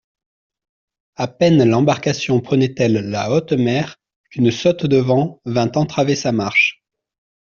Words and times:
A 1.17 1.27
peine 1.27 1.63
l'embarcation 1.63 2.41
prenait-elle 2.41 3.07
la 3.11 3.29
haute 3.29 3.53
mer 3.53 3.97
qu'une 4.31 4.49
saute 4.49 4.87
de 4.87 4.97
vent 4.97 5.39
vint 5.45 5.71
entraver 5.75 6.15
sa 6.15 6.31
marche. 6.31 6.81